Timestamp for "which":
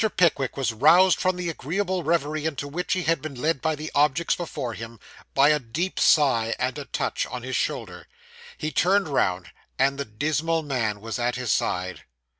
2.67-2.93